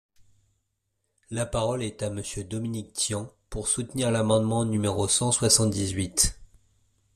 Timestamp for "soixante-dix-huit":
5.31-6.39